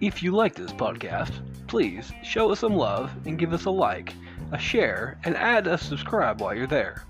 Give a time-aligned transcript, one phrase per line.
[0.00, 1.32] If you like this podcast,
[1.68, 4.12] please show us some love and give us a like,
[4.52, 7.04] a share, and add a subscribe while you're there.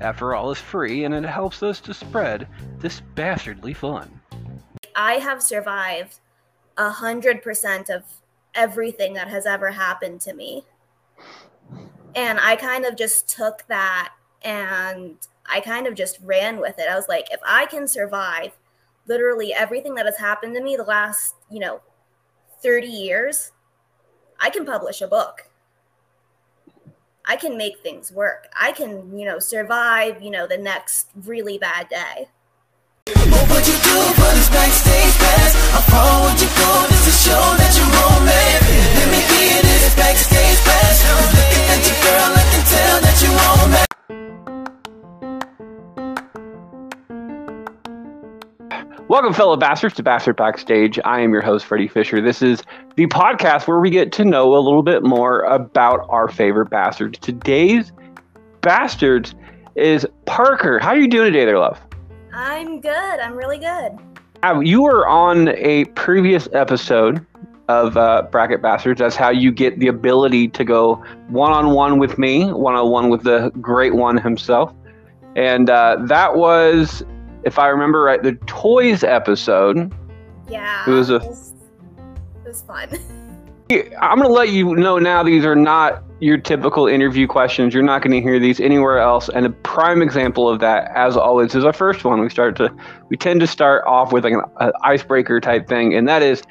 [0.00, 2.48] After all, it's free and it helps us to spread
[2.78, 4.18] this bastardly fun.
[4.94, 6.20] I have survived
[6.78, 8.02] a hundred percent of
[8.54, 10.64] everything that has ever happened to me.
[12.14, 16.88] And I kind of just took that and I kind of just ran with it.
[16.88, 18.52] I was like, if I can survive
[19.06, 21.82] literally everything that has happened to me the last, you know,
[22.66, 23.52] 30 years,
[24.40, 25.48] I can publish a book.
[27.24, 28.48] I can make things work.
[28.58, 32.26] I can, you know, survive, you know, the next really bad day.
[33.06, 35.54] What you do for this backstage pass?
[36.42, 38.60] You go just to show that wrong, man.
[38.98, 41.06] Let me give you this backstage pass.
[41.38, 43.85] Looking at you, girl, I can tell that man.
[49.16, 50.98] Welcome, fellow bastards, to Bastard Backstage.
[51.02, 52.20] I am your host, Freddie Fisher.
[52.20, 52.62] This is
[52.96, 57.18] the podcast where we get to know a little bit more about our favorite bastards.
[57.18, 57.92] Today's
[58.60, 59.34] bastards
[59.74, 60.78] is Parker.
[60.78, 61.80] How are you doing today, there, love?
[62.34, 62.92] I'm good.
[62.92, 63.92] I'm really good.
[64.42, 67.24] Uh, You were on a previous episode
[67.68, 68.98] of uh, Bracket Bastards.
[68.98, 72.90] That's how you get the ability to go one on one with me, one on
[72.90, 74.74] one with the great one himself.
[75.36, 77.02] And uh, that was,
[77.46, 79.94] if I remember right, the toys episode.
[80.50, 80.84] Yeah.
[80.86, 81.54] It was a- It was,
[82.44, 82.88] it was fun.
[84.00, 87.74] I'm going to let you know now these are not your typical interview questions.
[87.74, 89.28] You're not going to hear these anywhere else.
[89.28, 92.20] And a prime example of that, as always, is our first one.
[92.20, 92.74] We start to,
[93.08, 96.42] we tend to start off with like an, an icebreaker type thing, and that is,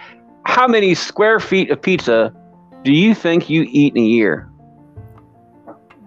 [0.46, 2.34] how many square feet of pizza
[2.84, 4.50] do you think you eat in a year?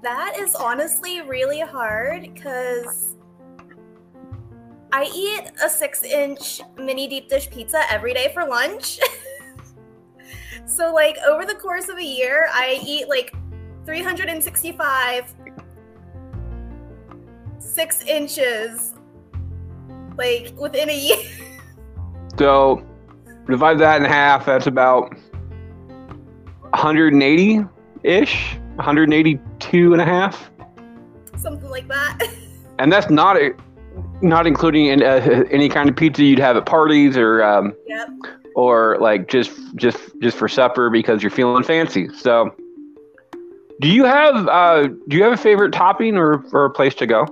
[0.03, 3.17] That is honestly really hard because
[4.93, 8.99] I eat a six inch mini deep dish pizza every day for lunch.
[10.67, 13.35] so, like, over the course of a year, I eat like
[13.85, 15.35] 365
[17.59, 18.95] six inches,
[20.17, 21.17] like, within a year.
[22.39, 22.87] So
[23.49, 24.47] divide that in half.
[24.47, 25.13] That's about
[26.71, 27.65] 180
[28.05, 30.51] ish, 182 and a half.
[31.37, 32.19] Something like that.
[32.81, 33.57] And that's not a,
[34.23, 38.09] not including in, uh, any kind of pizza you'd have at parties or um, yep.
[38.55, 42.09] or like just just just for supper because you're feeling fancy.
[42.11, 42.55] So,
[43.81, 47.07] do you have uh, do you have a favorite topping or, or a place to
[47.07, 47.27] go?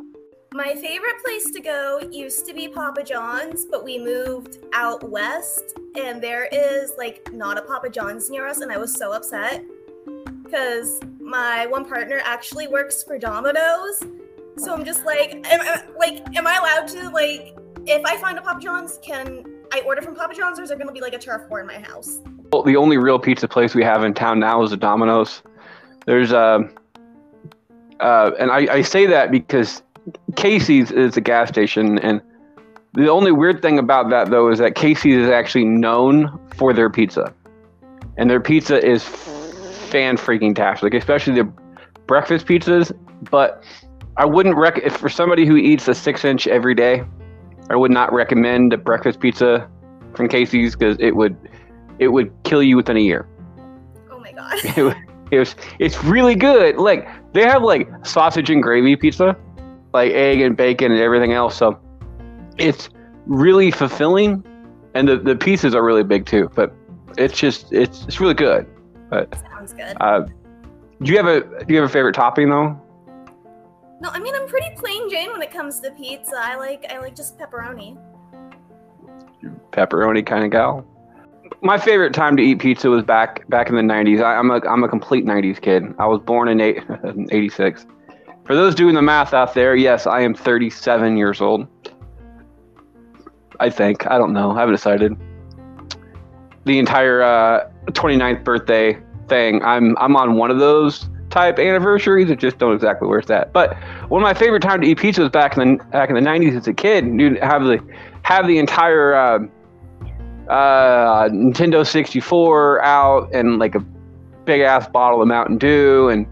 [0.53, 5.79] My favorite place to go used to be Papa John's, but we moved out west,
[5.97, 9.65] and there is like not a Papa John's near us, and I was so upset
[10.45, 14.03] because my one partner actually works for Domino's.
[14.59, 17.57] So I'm just like, am, am- like, am I allowed to like,
[17.87, 20.79] if I find a Papa John's, can I order from Papa John's, or is there
[20.79, 22.21] gonna be like a turf war in my house?
[22.53, 25.43] Well, the only real pizza place we have in town now is a Domino's.
[26.07, 26.75] There's um,
[28.01, 29.83] uh, and I, I say that because
[30.37, 32.23] Casey's is a gas station, and
[32.95, 36.89] the only weird thing about that though is that Casey's is actually known for their
[36.89, 37.35] pizza,
[38.17, 41.53] and their pizza is fan freaking tastic, especially the
[42.07, 42.93] breakfast pizzas.
[43.31, 43.63] But
[44.19, 47.05] I wouldn't rec if for somebody who eats a six inch every day,
[47.71, 49.69] I would not recommend a breakfast pizza
[50.15, 51.37] from Casey's because it would
[51.99, 53.27] it would kill you within a year.
[54.11, 54.55] Oh my god.
[54.77, 54.95] It, was-
[55.33, 56.77] it was it's really good.
[56.77, 59.37] Like they have like sausage and gravy pizza,
[59.93, 61.57] like egg and bacon and everything else.
[61.57, 61.79] So
[62.59, 62.89] it's
[63.27, 64.45] really fulfilling,
[64.95, 66.49] and the, the pieces are really big too.
[66.55, 66.73] But
[67.19, 68.67] it's just it's it's really good.
[69.11, 69.97] But Sounds good.
[70.01, 70.21] uh,
[71.03, 72.81] do you have a do you have a favorite topping though?
[74.01, 76.37] No, I mean I'm pretty plain Jane when it comes to pizza.
[76.37, 77.97] I like I like just pepperoni.
[79.73, 80.87] pepperoni kind of gal.
[81.63, 84.23] My favorite time to eat pizza was back back in the '90s.
[84.23, 85.85] I, I'm a I'm a complete '90s kid.
[85.99, 86.83] I was born in eight,
[87.31, 87.87] '86.
[88.45, 91.67] For those doing the math out there, yes, I am 37 years old.
[93.59, 94.53] I think I don't know.
[94.53, 95.17] I haven't decided.
[96.65, 99.63] The entire uh, 29th birthday thing.
[99.63, 102.31] I'm I'm on one of those type anniversaries.
[102.31, 103.53] I just don't exactly where it's at.
[103.53, 103.77] But
[104.09, 106.23] one of my favorite time to eat pizza was back in the back in the
[106.23, 107.05] '90s as a kid.
[107.05, 107.79] You'd have the
[108.23, 109.39] have the entire uh,
[110.51, 113.81] uh, Nintendo 64 out and like a
[114.47, 116.27] big ass bottle of Mountain Dew and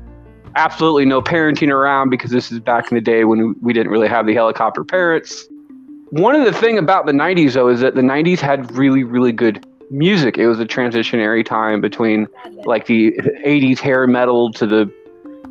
[0.57, 4.09] absolutely no parenting around because this is back in the day when we didn't really
[4.09, 5.47] have the helicopter parents.
[6.11, 9.33] One of the thing about the 90s though is that the 90s had really really
[9.33, 10.37] good music.
[10.37, 12.27] It was a transitionary time between
[12.65, 13.13] like the
[13.47, 14.93] 80s hair metal to the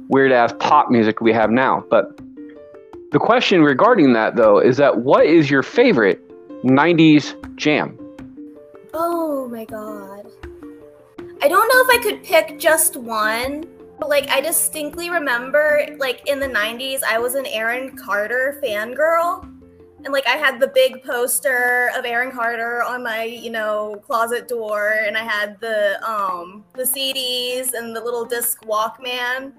[0.10, 1.84] weird ass pop music we have now.
[1.90, 2.19] But
[3.12, 6.19] the question regarding that though is that what is your favorite
[6.63, 7.98] 90s jam?
[8.94, 10.28] Oh my god.
[11.42, 13.66] I don't know if I could pick just one.
[14.00, 19.50] But like I distinctly remember like in the 90s I was an Aaron Carter fangirl.
[20.04, 24.48] And like I had the big poster of Aaron Carter on my, you know, closet
[24.48, 29.54] door and I had the um the CDs and the little disc Walkman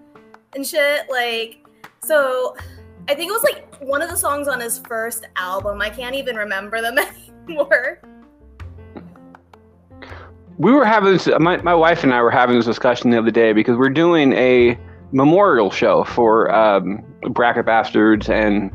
[0.55, 1.67] and shit like
[2.03, 2.57] so
[3.09, 5.81] I think it was like one of the songs on his first album.
[5.81, 6.99] I can't even remember them
[7.49, 8.01] anymore
[10.59, 13.31] we were having this, my, my wife and I were having this discussion the other
[13.31, 14.79] day because we're doing a
[15.13, 18.71] memorial show for um, Bracket Bastards and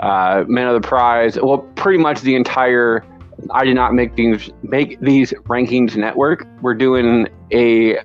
[0.00, 1.38] uh, Men of the Prize.
[1.40, 3.04] Well, pretty much the entire
[3.50, 6.46] I did not make these make these rankings network.
[6.60, 7.98] We're doing a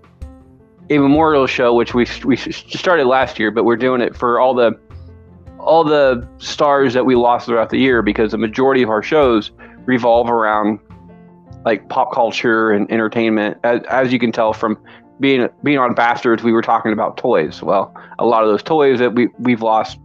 [0.89, 4.53] a memorial show which we we started last year, but we're doing it for all
[4.53, 4.80] the
[5.59, 9.51] all the stars that we lost throughout the year because the majority of our shows
[9.86, 10.80] revolve around
[11.65, 13.57] like pop culture and entertainment.
[13.63, 14.77] As, as you can tell from
[15.19, 17.62] being being on Bastards, we were talking about toys.
[17.62, 19.98] Well, a lot of those toys that we we've lost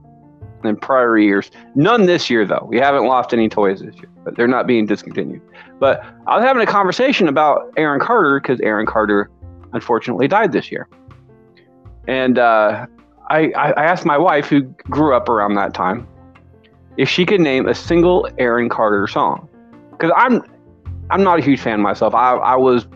[0.64, 1.50] in prior years.
[1.74, 2.66] None this year though.
[2.68, 5.42] We haven't lost any toys this year, but they're not being discontinued.
[5.78, 9.30] But I was having a conversation about Aaron Carter because Aaron Carter
[9.72, 10.88] unfortunately died this year,
[12.08, 12.86] and uh,
[13.30, 16.06] I, I asked my wife, who grew up around that time,
[16.96, 19.48] if she could name a single Aaron Carter song.
[19.92, 20.42] Because I'm
[21.10, 22.14] I'm not a huge fan myself.
[22.14, 22.86] I, I was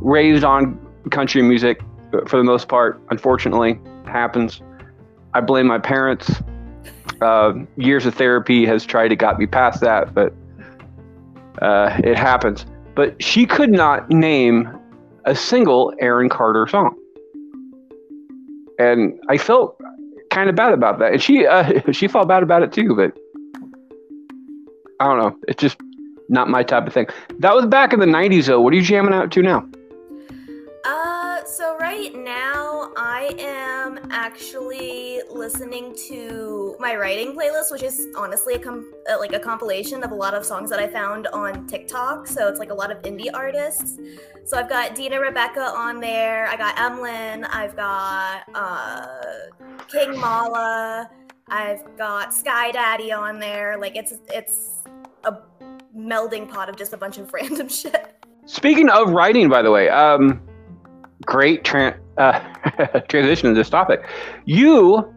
[0.00, 0.78] raised on
[1.10, 1.80] country music
[2.26, 3.00] for the most part.
[3.10, 4.62] Unfortunately, happens.
[5.34, 6.30] I blame my parents.
[7.24, 10.34] Uh, years of therapy has tried to got me past that, but
[11.62, 12.66] uh, it happens.
[12.94, 14.68] But she could not name
[15.24, 16.94] a single Aaron Carter song,
[18.78, 19.80] and I felt
[20.28, 21.12] kind of bad about that.
[21.12, 22.94] And she uh, she felt bad about it too.
[22.94, 23.16] But
[25.00, 25.38] I don't know.
[25.48, 25.78] It's just
[26.28, 27.06] not my type of thing.
[27.38, 28.60] That was back in the 90s, though.
[28.60, 29.66] What are you jamming out to now?
[30.84, 32.14] Uh, so right
[32.96, 39.32] I am actually listening to my writing playlist, which is honestly a com- uh, like
[39.32, 42.26] a compilation of a lot of songs that I found on TikTok.
[42.26, 43.98] So it's like a lot of indie artists.
[44.44, 46.46] So I've got Dina Rebecca on there.
[46.48, 47.44] I got Emlyn.
[47.44, 49.06] I've got uh,
[49.88, 51.10] King Mala.
[51.48, 53.78] I've got Sky Daddy on there.
[53.78, 54.82] Like it's it's
[55.24, 55.38] a
[55.96, 58.14] melding pot of just a bunch of random shit.
[58.46, 60.42] Speaking of writing, by the way, um,
[61.26, 62.40] great tra- uh,
[63.08, 64.06] transition to this topic.
[64.44, 65.12] You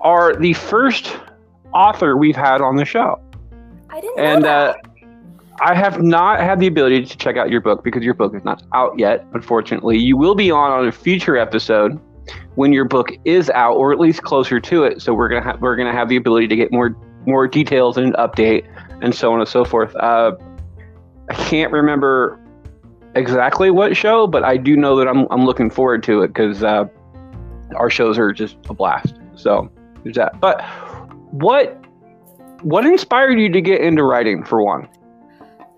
[0.00, 1.16] are the first
[1.72, 3.20] author we've had on the show.
[3.90, 4.44] I didn't and.
[4.44, 4.74] Uh,
[5.60, 8.44] I have not had the ability to check out your book because your book is
[8.44, 9.98] not out yet, unfortunately.
[9.98, 11.98] You will be on on a future episode
[12.54, 15.02] when your book is out, or at least closer to it.
[15.02, 16.96] So we're gonna have we're gonna have the ability to get more
[17.26, 18.66] more details and an update
[19.02, 19.94] and so on and so forth.
[19.96, 20.32] Uh,
[21.28, 22.40] I can't remember
[23.14, 26.62] exactly what show, but I do know that I'm, I'm looking forward to it because
[26.62, 26.84] uh,
[27.76, 29.14] our shows are just a blast.
[29.34, 29.70] So
[30.02, 30.40] there's that.
[30.40, 30.62] But
[31.30, 31.84] what
[32.62, 34.88] what inspired you to get into writing for one?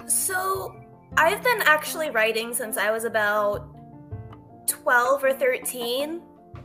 [0.07, 0.75] So
[1.17, 3.69] I've been actually writing since I was about
[4.67, 6.23] 12 or 13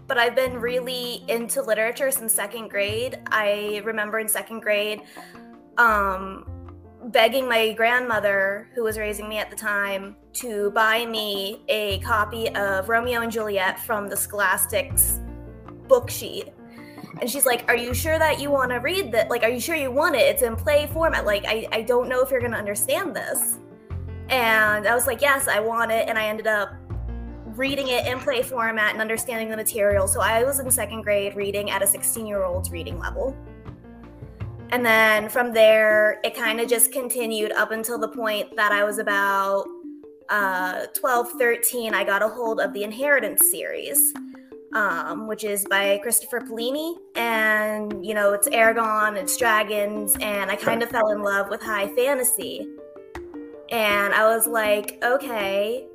[0.08, 3.20] but I've been really into literature since second grade.
[3.28, 5.02] I remember in second grade,
[5.78, 6.48] um,
[7.12, 12.50] begging my grandmother, who was raising me at the time, to buy me a copy
[12.56, 15.20] of Romeo and Juliet from the Scholastics
[15.88, 16.50] book sheet.
[17.22, 19.30] And she's like, Are you sure that you want to read that?
[19.30, 20.22] Like, are you sure you want it?
[20.22, 21.26] It's in play format.
[21.26, 23.58] Like, I, I don't know if you're going to understand this.
[24.30, 26.10] And I was like, Yes, I want it.
[26.10, 26.74] And I ended up
[27.56, 30.08] reading it in play format and understanding the material.
[30.08, 33.36] So I was in second grade reading at a 16 year old's reading level.
[34.72, 38.84] And then from there, it kind of just continued up until the point that I
[38.84, 39.66] was about
[40.30, 41.94] uh, 12, 13.
[41.94, 44.14] I got a hold of the Inheritance series,
[44.74, 46.96] um, which is by Christopher Paolini.
[47.16, 51.62] And, you know, it's Eragon, it's dragons, and I kind of fell in love with
[51.62, 52.68] high fantasy.
[53.70, 55.88] And I was like, okay,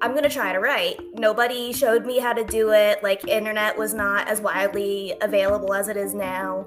[0.00, 1.00] I'm gonna try to write.
[1.14, 3.02] Nobody showed me how to do it.
[3.02, 6.66] Like, internet was not as widely available as it is now.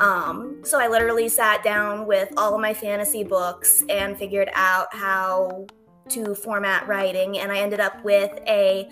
[0.00, 4.86] Um, so I literally sat down with all of my fantasy books and figured out
[4.94, 5.66] how
[6.08, 8.88] to format writing, and I ended up with a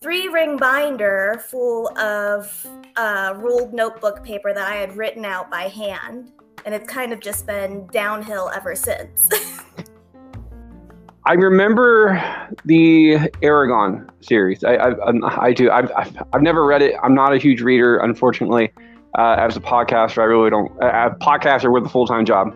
[0.00, 5.62] three ring binder full of uh, ruled notebook paper that I had written out by
[5.62, 6.32] hand,
[6.66, 9.28] and it's kind of just been downhill ever since.
[11.24, 12.20] I remember
[12.64, 14.64] the Eragon series.
[14.64, 15.70] I I, I do.
[15.70, 16.94] I've, I've, I've never read it.
[17.02, 18.72] I'm not a huge reader, unfortunately.
[19.16, 20.70] Uh, as a podcaster, I really don't.
[20.80, 22.54] A podcaster with a full time job,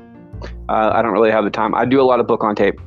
[0.69, 1.75] uh, I don't really have the time.
[1.75, 2.79] I do a lot of book on tape,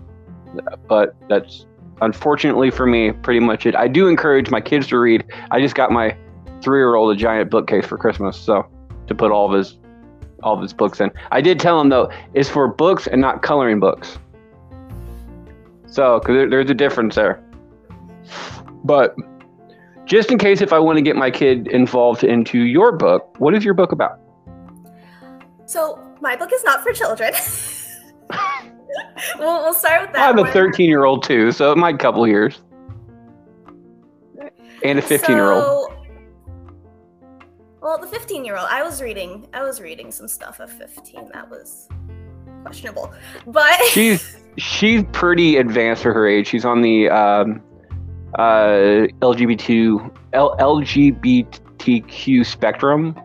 [0.87, 1.65] but that's
[2.01, 3.75] unfortunately for me pretty much it.
[3.75, 5.23] I do encourage my kids to read.
[5.51, 6.15] I just got my
[6.61, 8.65] three-year-old a giant bookcase for Christmas, so
[9.07, 9.77] to put all of his
[10.43, 11.11] all of his books in.
[11.31, 14.19] I did tell him though, it's for books and not coloring books.
[15.87, 17.41] So, because there, there's a difference there.
[18.83, 19.15] But
[20.05, 23.55] just in case if I want to get my kid involved into your book, what
[23.55, 24.19] is your book about?
[25.65, 27.33] So my book is not for children.
[29.39, 30.21] we'll, we'll start with that.
[30.21, 32.61] I have a 13 year old too, so it might couple years.
[34.83, 35.63] And a 15 year old.
[35.63, 35.91] So-
[37.81, 41.29] well, the 15 year old, I was reading, I was reading some stuff at 15
[41.33, 41.87] that was
[42.63, 43.13] questionable,
[43.45, 46.47] but She's she's pretty advanced for her age.
[46.47, 47.61] She's on the um,
[48.39, 53.15] uh, LGBT L- LGBTQ spectrum.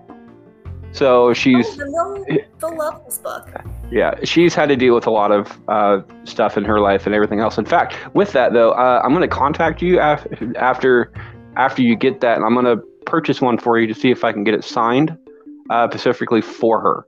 [0.92, 3.48] So she's Oh, the they'll, they'll love book.
[3.92, 7.14] Yeah, she's had to deal with a lot of uh, stuff in her life and
[7.14, 7.58] everything else.
[7.58, 10.26] In fact, with that though, uh, I'm going to contact you af-
[10.56, 11.12] after
[11.56, 14.24] after you get that, and I'm going to purchase one for you to see if
[14.24, 15.16] I can get it signed
[15.70, 17.06] uh, specifically for her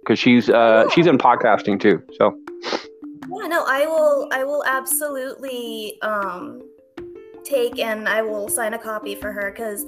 [0.00, 2.02] because she's uh, she's in podcasting too.
[2.18, 6.60] So Yeah, no, I will, I will absolutely um,
[7.44, 9.86] take and I will sign a copy for her because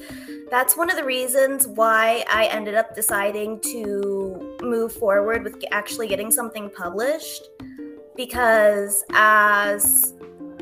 [0.51, 6.09] that's one of the reasons why I ended up deciding to move forward with actually
[6.09, 7.43] getting something published.
[8.17, 10.15] Because as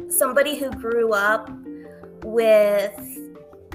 [0.08, 1.50] somebody who grew up
[2.24, 2.92] with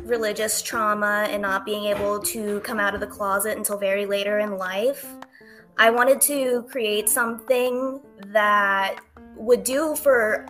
[0.04, 4.40] religious trauma and not being able to come out of the closet until very later
[4.40, 5.06] in life,
[5.78, 9.00] I wanted to create something that
[9.36, 10.48] would do for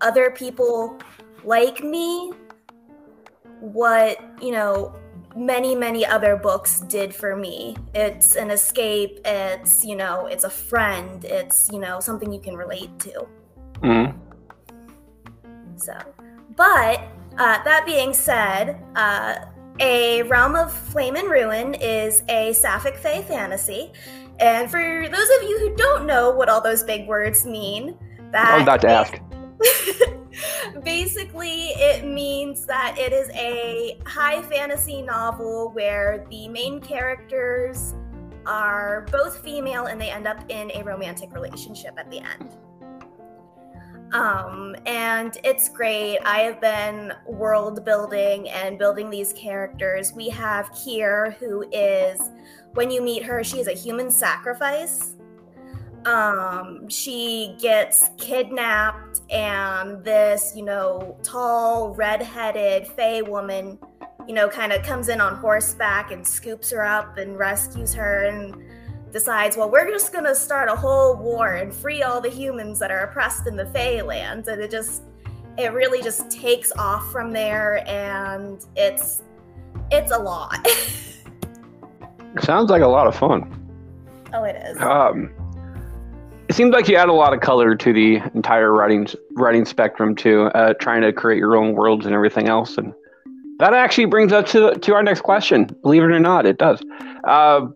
[0.00, 0.98] other people
[1.44, 2.32] like me
[3.60, 4.94] what, you know,
[5.36, 7.76] many, many other books did for me.
[7.94, 12.56] It's an escape, it's, you know, it's a friend, it's, you know, something you can
[12.56, 13.26] relate to.
[13.80, 14.14] mhm.
[15.76, 15.94] So,
[16.56, 17.00] but
[17.38, 19.36] uh, that being said, uh,
[19.78, 23.92] A Realm of Flame and Ruin is a sapphic fae fantasy.
[24.40, 27.96] And for those of you who don't know what all those big words mean,
[28.32, 29.14] that I was about to ask.
[30.84, 37.94] Basically, it means that it is a high fantasy novel where the main characters
[38.46, 42.56] are both female and they end up in a romantic relationship at the end.
[44.12, 46.18] Um, and it's great.
[46.24, 50.12] I have been world building and building these characters.
[50.12, 52.20] We have Kier, who is,
[52.74, 55.14] when you meet her, she is a human sacrifice
[56.06, 63.78] um she gets kidnapped and this you know tall red-headed fey woman
[64.26, 68.24] you know kind of comes in on horseback and scoops her up and rescues her
[68.24, 68.54] and
[69.12, 72.90] decides well we're just gonna start a whole war and free all the humans that
[72.90, 74.48] are oppressed in the fey lands.
[74.48, 75.02] And it just
[75.58, 79.22] it really just takes off from there and it's
[79.90, 80.66] it's a lot.
[82.40, 83.52] Sounds like a lot of fun.
[84.32, 84.78] oh it is.
[84.80, 85.32] Um,
[86.50, 90.16] it seems like you add a lot of color to the entire writing writing spectrum
[90.16, 92.76] too, uh, trying to create your own worlds and everything else.
[92.76, 92.92] And
[93.60, 95.66] that actually brings us to to our next question.
[95.82, 96.82] Believe it or not, it does.
[97.22, 97.68] Uh,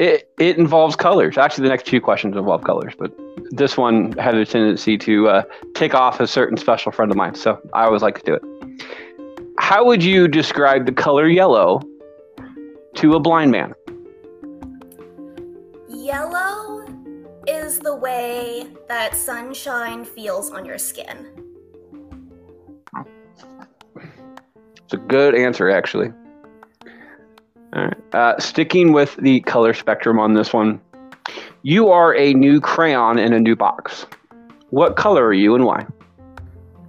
[0.00, 1.38] it it involves colors.
[1.38, 3.12] Actually, the next two questions involve colors, but
[3.52, 5.42] this one had a tendency to uh,
[5.76, 7.36] tick off a certain special friend of mine.
[7.36, 8.42] So I always like to do it.
[9.60, 11.80] How would you describe the color yellow
[12.96, 13.72] to a blind man?
[17.72, 21.26] Is the way that sunshine feels on your skin.
[23.96, 26.12] It's a good answer, actually.
[27.74, 27.96] All right.
[28.12, 30.82] Uh, sticking with the color spectrum on this one,
[31.62, 34.04] you are a new crayon in a new box.
[34.68, 35.86] What color are you and why?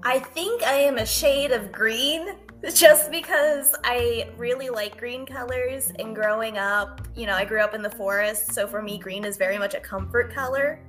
[0.03, 2.35] I think I am a shade of green
[2.71, 7.73] just because I really like green colors and growing up, you know, I grew up
[7.73, 10.79] in the forest, so for me green is very much a comfort color.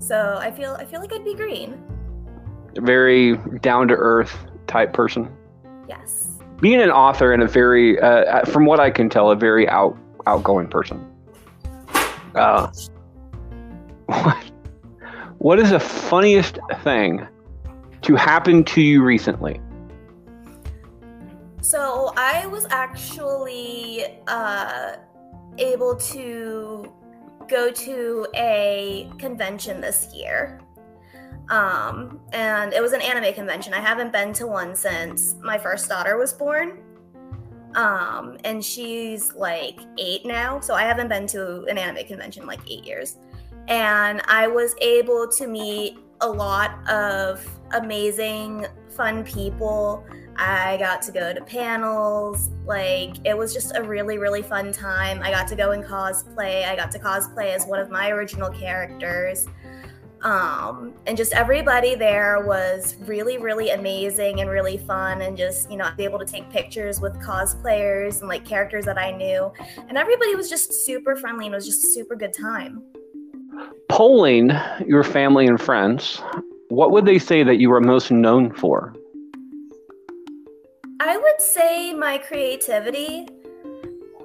[0.00, 1.80] So I feel I feel like I'd be green.
[2.76, 4.36] A very down to earth
[4.66, 5.28] type person.
[5.88, 6.38] Yes.
[6.60, 9.96] Being an author and a very, uh, from what I can tell, a very out
[10.26, 11.04] outgoing person.
[12.34, 12.70] Uh,
[14.06, 14.36] what,
[15.38, 17.26] what is the funniest thing
[18.02, 19.60] to happen to you recently?
[21.68, 24.92] So I was actually uh,
[25.58, 26.90] able to
[27.46, 30.62] go to a convention this year.
[31.50, 33.74] Um, and it was an anime convention.
[33.74, 36.82] I haven't been to one since my first daughter was born.
[37.74, 40.60] Um, and she's like eight now.
[40.60, 43.18] So I haven't been to an anime convention like eight years.
[43.68, 50.06] And I was able to meet a lot of amazing, fun people.
[50.38, 52.50] I got to go to panels.
[52.64, 55.20] Like, it was just a really, really fun time.
[55.22, 56.64] I got to go and cosplay.
[56.64, 59.46] I got to cosplay as one of my original characters.
[60.22, 65.76] Um, and just everybody there was really, really amazing and really fun, and just, you
[65.76, 69.52] know, be able to take pictures with cosplayers and like characters that I knew.
[69.88, 72.82] And everybody was just super friendly and it was just a super good time.
[73.88, 74.52] Polling
[74.86, 76.20] your family and friends,
[76.68, 78.94] what would they say that you are most known for?
[81.00, 83.28] I would say my creativity,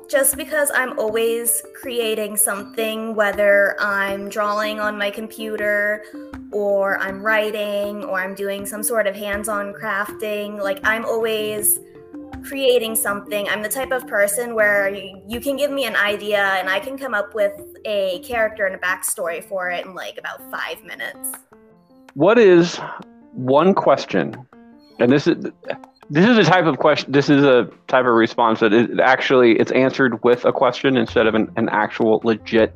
[0.09, 6.03] just because I'm always creating something, whether I'm drawing on my computer
[6.51, 10.59] or I'm writing or I'm doing some sort of hands on crafting.
[10.59, 11.79] Like, I'm always
[12.43, 13.47] creating something.
[13.49, 16.79] I'm the type of person where you, you can give me an idea and I
[16.79, 17.53] can come up with
[17.85, 21.33] a character and a backstory for it in like about five minutes.
[22.15, 22.77] What is
[23.31, 24.47] one question?
[24.99, 25.45] And this is
[26.09, 27.11] this is a type of question.
[27.11, 31.27] This is a type of response that it actually it's answered with a question instead
[31.27, 32.75] of an, an actual legit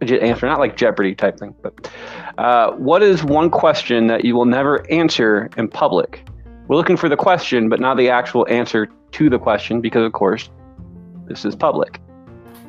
[0.00, 1.54] legit answer, not like Jeopardy type thing.
[1.62, 1.90] But
[2.38, 6.26] uh, what is one question that you will never answer in public?
[6.68, 10.12] We're looking for the question, but not the actual answer to the question, because of
[10.12, 10.50] course,
[11.26, 12.00] this is public.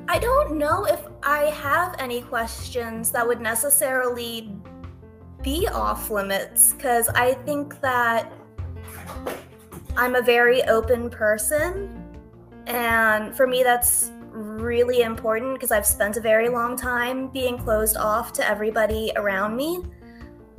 [0.07, 4.53] I don't know if I have any questions that would necessarily
[5.41, 8.31] be off limits, because I think that
[9.95, 11.99] I'm a very open person.
[12.67, 17.97] And for me, that's really important because I've spent a very long time being closed
[17.97, 19.83] off to everybody around me.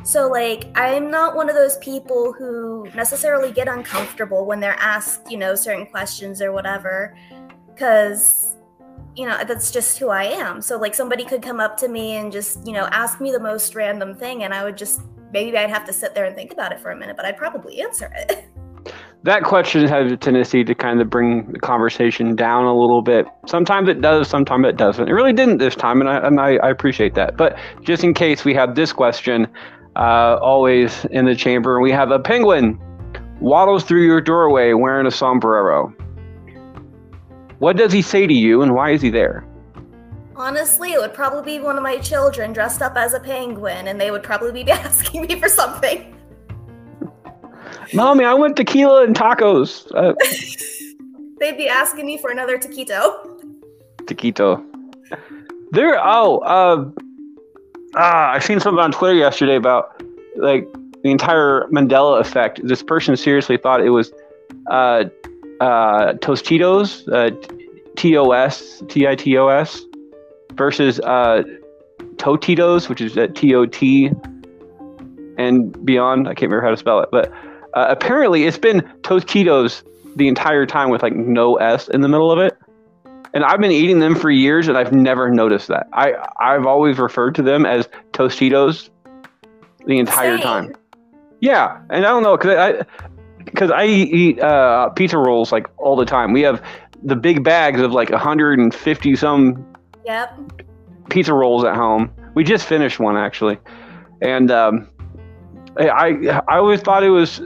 [0.05, 5.31] So, like, I'm not one of those people who necessarily get uncomfortable when they're asked,
[5.31, 7.17] you know, certain questions or whatever,
[7.75, 8.55] because,
[9.17, 10.61] you know, that's just who I am.
[10.61, 13.41] So, like, somebody could come up to me and just, you know, ask me the
[13.41, 15.01] most random thing, and I would just,
[15.35, 17.37] maybe I'd have to sit there and think about it for a minute, but I'd
[17.37, 18.45] probably answer it.
[19.23, 23.25] That question has a tendency to kind of bring the conversation down a little bit.
[23.47, 25.09] Sometimes it does, sometimes it doesn't.
[25.09, 27.39] It really didn't this time, and I, and I, I appreciate that.
[27.39, 29.49] But just in case we have this question,
[29.97, 31.81] uh, always in the chamber.
[31.81, 32.79] We have a penguin
[33.41, 35.95] waddles through your doorway wearing a sombrero.
[37.59, 39.47] What does he say to you, and why is he there?
[40.37, 44.01] Honestly, it would probably be one of my children dressed up as a penguin, and
[44.01, 46.15] they would probably be asking me for something.
[47.93, 49.91] Mommy, I want tequila and tacos.
[49.95, 50.15] Uh,
[51.41, 53.43] They'd be asking me for another taquito.
[54.05, 54.65] taquito.
[55.71, 55.99] There.
[56.03, 56.91] Oh, uh,
[57.97, 60.03] ah, I seen something on Twitter yesterday about
[60.37, 60.69] like
[61.03, 62.61] the entire Mandela effect.
[62.65, 64.13] This person seriously thought it was
[64.71, 65.05] uh,
[65.61, 67.31] uh, Tostitos, uh,
[67.97, 69.83] T O S T I T O S,
[70.55, 71.43] versus uh,
[72.17, 74.11] Totitos, which is T O T
[75.39, 76.29] and beyond.
[76.29, 77.33] I can't remember how to spell it, but
[77.75, 79.83] uh, apparently it's been Tostitos
[80.17, 82.57] the entire time with like no S in the middle of it.
[83.35, 85.89] And I've been eating them for years, and I've never noticed that.
[85.93, 88.91] I I've always referred to them as Tostitos
[89.87, 90.43] the entire Same.
[90.43, 90.75] time.
[91.41, 92.87] Yeah, and I don't know because I
[93.45, 96.33] because I eat uh, pizza rolls like all the time.
[96.33, 96.63] We have
[97.03, 99.74] the big bags of like 150 some
[100.05, 100.63] Yep.
[101.11, 102.13] pizza rolls at home.
[102.35, 103.59] We just finished one actually,
[104.21, 104.89] and um,
[105.79, 107.41] I I always thought it was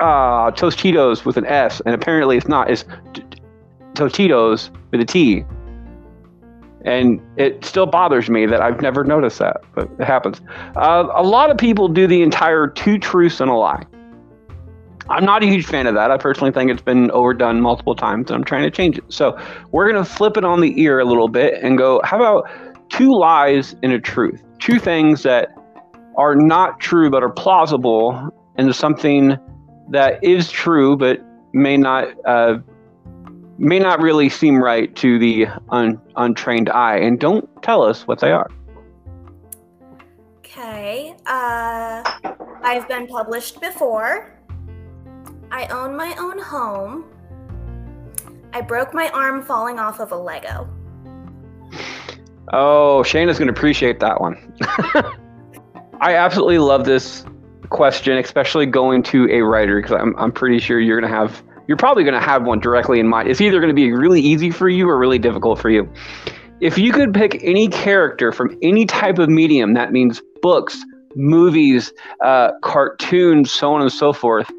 [0.00, 2.70] uh, Tostitos with an S, and apparently it's not.
[2.70, 2.84] It's
[3.94, 5.44] Tostitos with a T.
[6.84, 10.42] And it still bothers me that I've never noticed that, but it happens.
[10.76, 13.86] Uh, a lot of people do the entire two truths and a lie.
[15.10, 16.10] I'm not a huge fan of that.
[16.10, 19.04] I personally think it's been overdone multiple times, and I'm trying to change it.
[19.08, 19.38] So
[19.70, 22.48] we're going to flip it on the ear a little bit and go, how about
[22.90, 24.42] two lies and a truth?
[24.58, 25.48] Two things that
[26.16, 29.36] are not true but are plausible, and something
[29.90, 31.20] that is true but
[31.52, 32.58] may not uh,
[33.58, 36.96] may not really seem right to the un- untrained eye.
[36.96, 38.50] And don't tell us what they are.
[40.38, 41.14] Okay.
[41.26, 42.02] Uh,
[42.62, 44.33] I've been published before.
[45.54, 47.04] I own my own home.
[48.52, 50.68] I broke my arm falling off of a Lego.
[52.52, 54.52] Oh, Shayna's going to appreciate that one.
[56.00, 57.24] I absolutely love this
[57.68, 61.40] question, especially going to a writer, because I'm, I'm pretty sure you're going to have,
[61.68, 63.28] you're probably going to have one directly in mind.
[63.28, 65.88] It's either going to be really easy for you or really difficult for you.
[66.60, 71.92] If you could pick any character from any type of medium, that means books, movies,
[72.24, 74.50] uh, cartoons, so on and so forth,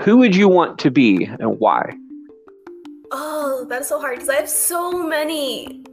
[0.00, 1.92] who would you want to be and why?
[3.12, 5.84] Oh, that's so hard because I have so many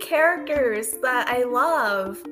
[0.00, 2.22] characters that I love.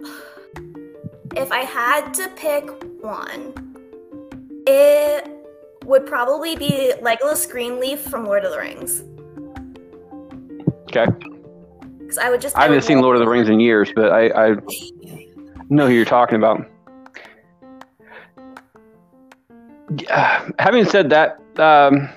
[1.36, 2.68] if I had to pick
[3.02, 3.52] one,
[4.66, 5.28] it
[5.84, 9.04] would probably be Legolas Greenleaf from Lord of the Rings.
[10.88, 11.06] Okay.
[11.98, 12.56] Because I would just.
[12.56, 14.50] I haven't seen Lord of the Rings in years, but I, I
[15.68, 16.68] know who you're talking about.
[20.58, 22.08] Having said that, um,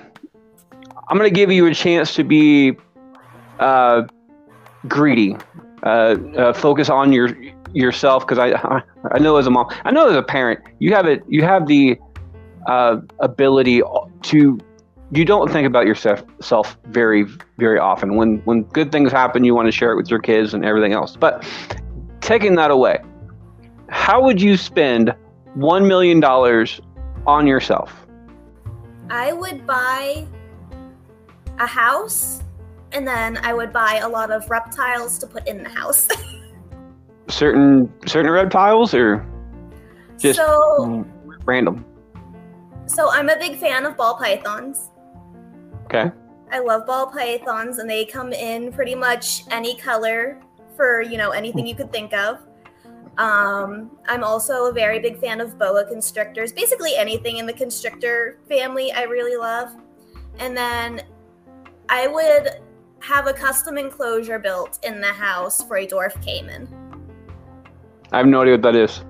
[1.08, 2.76] I'm going to give you a chance to be
[3.58, 4.02] uh,
[4.88, 5.36] greedy.
[5.82, 7.34] Uh, uh, focus on your
[7.72, 11.06] yourself because I I know as a mom, I know as a parent, you have
[11.06, 11.22] it.
[11.26, 11.98] You have the
[12.66, 13.82] uh, ability
[14.22, 14.58] to.
[15.12, 17.24] You don't think about yourself self very
[17.58, 18.16] very often.
[18.16, 20.92] When when good things happen, you want to share it with your kids and everything
[20.92, 21.16] else.
[21.16, 21.48] But
[22.20, 23.00] taking that away,
[23.88, 25.14] how would you spend
[25.54, 26.80] one million dollars
[27.26, 28.06] on yourself?
[29.08, 30.26] I would buy
[31.58, 32.42] a house
[32.92, 36.08] and then I would buy a lot of reptiles to put in the house.
[37.28, 39.24] certain certain reptiles or
[40.18, 41.06] just so
[41.44, 41.84] random?
[42.86, 44.90] So I'm a big fan of ball pythons.
[45.84, 46.10] Okay.
[46.52, 50.40] I love ball pythons and they come in pretty much any color
[50.76, 52.38] for, you know, anything you could think of.
[53.20, 56.52] Um, I'm also a very big fan of boa constrictors.
[56.52, 59.76] Basically, anything in the constrictor family, I really love.
[60.38, 61.02] And then
[61.90, 62.62] I would
[63.00, 66.66] have a custom enclosure built in the house for a dwarf caiman.
[68.10, 69.04] I have no idea what that is.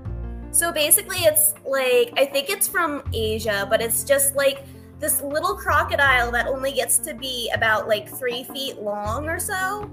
[0.51, 4.65] So basically, it's like I think it's from Asia, but it's just like
[4.99, 9.89] this little crocodile that only gets to be about like three feet long or so.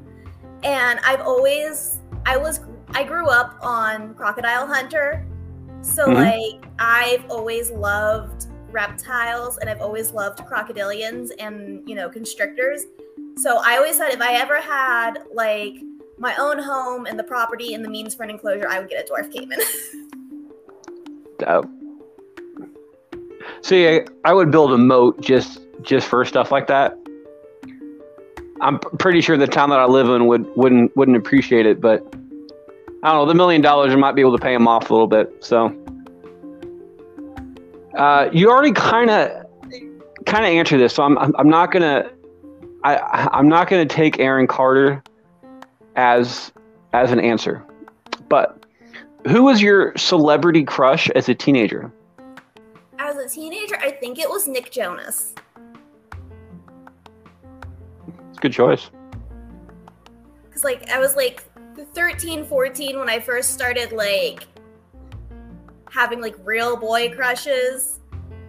[0.64, 2.62] And I've always, I was,
[2.94, 5.26] I grew up on Crocodile Hunter.
[5.82, 6.16] So, Mhm.
[6.16, 12.86] like, I've always loved reptiles and I've always loved crocodilians and, you know, constrictors.
[13.38, 15.76] So, I always said if I ever had like
[16.18, 19.08] my own home and the property and the means for an enclosure, I would get
[19.08, 19.60] a dwarf caiman.
[21.40, 21.70] Dope.
[23.62, 26.98] See, I, I would build a moat just just for stuff like that.
[28.62, 31.80] I'm p- pretty sure the town that I live in would wouldn't wouldn't appreciate it,
[31.80, 32.04] but
[33.04, 33.26] I don't know.
[33.26, 35.44] The million dollars, I might be able to pay him off a little bit.
[35.44, 35.76] So,
[37.98, 39.46] uh, you already kind of
[40.26, 42.10] kind of answered this, so I'm I'm, I'm not gonna
[42.84, 45.04] I I'm not gonna take Aaron Carter
[45.96, 46.52] as
[46.94, 47.64] as an answer,
[48.30, 48.66] but
[49.28, 51.92] who was your celebrity crush as a teenager?
[53.00, 55.34] As a teenager, I think it was Nick Jonas.
[58.30, 58.90] It's a good choice.
[60.46, 61.44] Because, like, I was like
[61.86, 64.48] 13, 14 when I first started, like,
[65.90, 68.00] having, like, real boy crushes.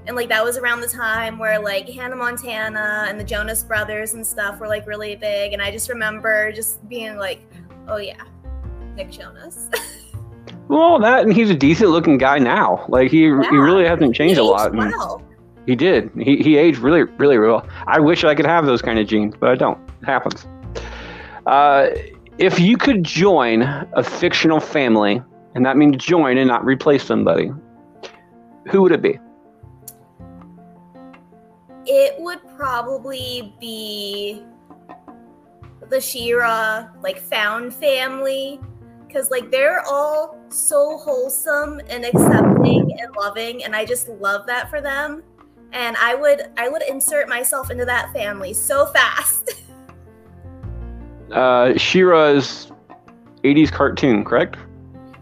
[0.07, 4.15] And, like, that was around the time where, like, Hannah Montana and the Jonas Brothers
[4.15, 5.53] and stuff were, like, really big.
[5.53, 7.41] And I just remember just being like,
[7.89, 8.23] oh, yeah,
[8.97, 9.69] Nick Jonas.
[10.69, 12.85] Well, that and he's a decent looking guy now.
[12.89, 14.75] Like he he really hasn't changed He a lot.
[14.75, 15.23] Wow.
[15.67, 16.11] He did.
[16.15, 17.67] He he aged really really well.
[17.87, 19.79] I wish I could have those kind of genes, but I don't.
[20.03, 20.47] It happens.
[21.47, 21.89] Uh,
[22.39, 25.23] if you could join a fictional family,
[25.55, 27.51] and that means join and not replace somebody,
[28.71, 29.19] who would it be?
[31.85, 34.45] It would probably be
[35.89, 38.61] the She-Ra, like, found family.
[39.07, 43.65] Because, like, they're all so wholesome and accepting and loving.
[43.65, 45.23] And I just love that for them.
[45.73, 49.51] And I would I would insert myself into that family so fast.
[51.33, 52.71] Uh, She-Ra's
[53.45, 54.57] 80s cartoon, correct?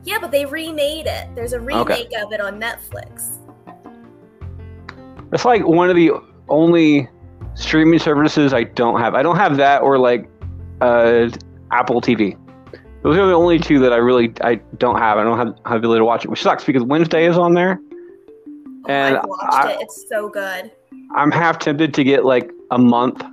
[0.04, 1.28] yeah, but they remade it.
[1.34, 3.38] There's a remake of it on Netflix.
[5.32, 6.12] It's like one of the
[6.48, 7.08] only
[7.54, 9.14] streaming services I don't have.
[9.16, 10.28] I don't have that or like
[10.80, 11.28] uh,
[11.72, 12.38] Apple TV.
[13.02, 15.18] Those are the only two that I really I don't have.
[15.18, 17.54] I don't have, have the ability to watch it, which sucks because Wednesday is on
[17.54, 17.80] there.
[17.80, 19.78] Oh, And I've watched I- it.
[19.80, 20.70] It's so good.
[21.16, 23.24] I'm half tempted to get like a month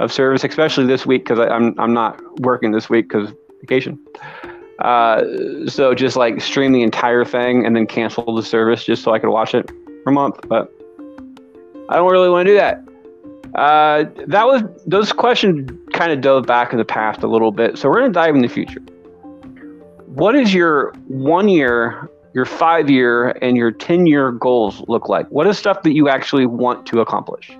[0.00, 3.30] of service, especially this week because I'm I'm not working this week because
[3.60, 3.98] vacation.
[4.78, 5.24] Uh,
[5.66, 9.18] so just like stream the entire thing and then cancel the service just so I
[9.18, 9.68] could watch it
[10.04, 10.38] for a month.
[10.48, 10.72] But
[11.88, 12.84] I don't really want to do that.
[13.54, 17.78] Uh, that was those questions kind of dove back in the past a little bit.
[17.78, 18.80] So we're gonna dive in the future.
[20.06, 25.26] What is your one year, your five year, and your ten year goals look like?
[25.28, 27.50] What is stuff that you actually want to accomplish?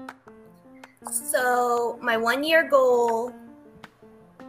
[1.10, 3.32] So my one year goal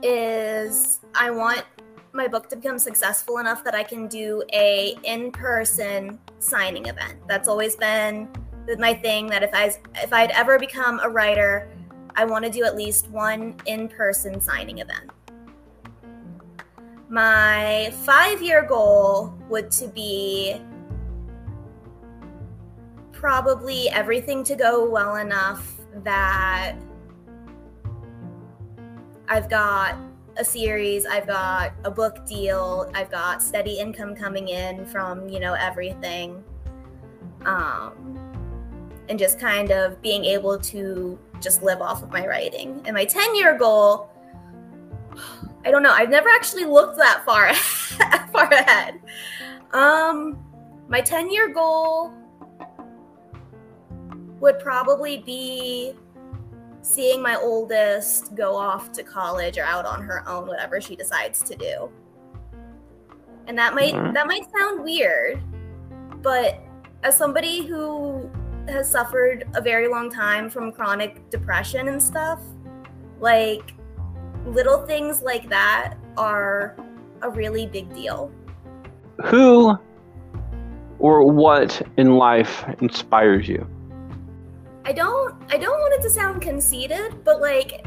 [0.04, 1.63] is I want
[2.12, 7.19] my book to become successful enough that I can do a in-person signing event.
[7.28, 8.28] That's always been
[8.78, 11.69] my thing that if I if I'd ever become a writer,
[12.15, 15.12] I want to do at least one in-person signing event.
[17.10, 20.62] My five year goal would to be
[23.12, 26.75] probably everything to go well enough that
[29.28, 29.95] I've got
[30.38, 35.39] a series, I've got a book deal, I've got steady income coming in from, you
[35.39, 36.43] know, everything.
[37.45, 38.17] Um,
[39.10, 42.82] and just kind of being able to just live off of my writing.
[42.86, 44.10] And my 10 year goal,
[45.65, 47.54] I don't know, I've never actually looked that far
[48.32, 49.02] far ahead.
[49.73, 50.43] Um,
[50.88, 52.13] my 10 year goal
[54.39, 55.93] would probably be
[56.82, 61.43] seeing my oldest go off to college or out on her own whatever she decides
[61.43, 61.89] to do.
[63.47, 64.13] And that might mm-hmm.
[64.13, 65.41] that might sound weird
[66.21, 66.60] but
[67.04, 68.30] as somebody who
[68.67, 72.39] has suffered a very long time from chronic depression and stuff
[73.19, 73.73] like
[74.45, 76.75] little things like that are
[77.21, 78.32] a really big deal.
[79.25, 79.78] Who
[80.99, 83.67] or what in life inspires you
[84.89, 87.86] I don't I don't want it to sound conceited, but like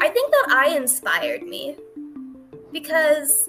[0.00, 1.76] I think that I inspired me
[2.72, 3.48] because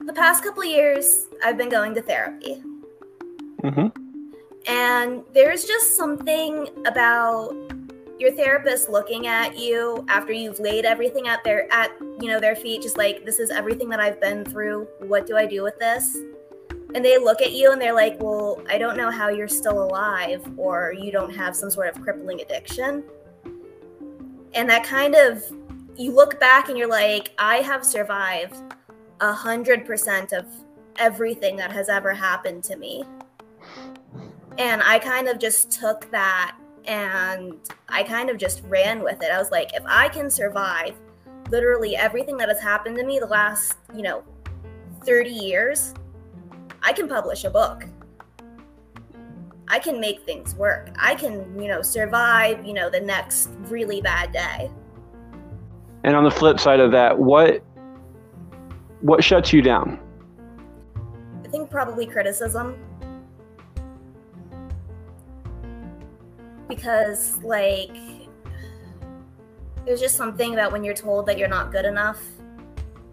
[0.00, 2.62] the past couple years I've been going to therapy.
[3.62, 3.86] Mm-hmm.
[4.66, 7.54] And there's just something about
[8.18, 12.54] your therapist looking at you after you've laid everything at their at you know their
[12.54, 14.86] feet just like this is everything that I've been through.
[14.98, 16.18] What do I do with this?
[16.94, 19.82] And they look at you and they're like, Well, I don't know how you're still
[19.82, 23.04] alive or you don't have some sort of crippling addiction.
[24.54, 25.44] And that kind of,
[25.96, 28.56] you look back and you're like, I have survived
[29.20, 30.46] a hundred percent of
[30.96, 33.04] everything that has ever happened to me.
[34.58, 37.54] And I kind of just took that and
[37.88, 39.30] I kind of just ran with it.
[39.30, 40.94] I was like, if I can survive
[41.50, 44.22] literally everything that has happened to me the last, you know,
[45.04, 45.94] 30 years,
[46.82, 47.84] I can publish a book.
[49.68, 50.90] I can make things work.
[50.96, 54.70] I can, you know, survive, you know, the next really bad day.
[56.02, 57.62] And on the flip side of that, what
[59.00, 59.98] what shuts you down?
[61.44, 62.76] I think probably criticism.
[66.68, 67.96] Because like
[69.86, 72.20] there's just something about when you're told that you're not good enough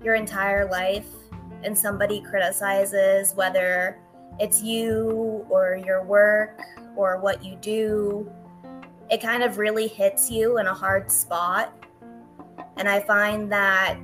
[0.04, 1.08] your entire life
[1.68, 4.00] and somebody criticizes whether
[4.40, 6.62] it's you or your work
[6.96, 8.32] or what you do,
[9.12, 11.74] it kind of really hits you in a hard spot.
[12.78, 13.98] And I find that